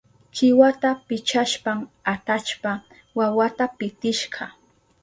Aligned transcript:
Kiwata 0.35 0.89
pichashpan 1.07 1.79
atallpa 2.13 2.71
wawata 3.17 3.65
pitishka. 3.77 4.43